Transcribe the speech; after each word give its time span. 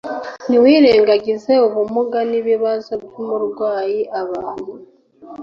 Niwirengagiza 0.47 1.53
ubumuga 1.67 2.19
n 2.29 2.31
ibibazo 2.39 2.91
by 3.03 3.13
uburwayi 3.23 3.99
abantu 4.21 4.71